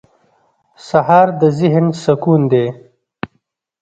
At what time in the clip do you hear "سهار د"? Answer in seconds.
0.87-1.41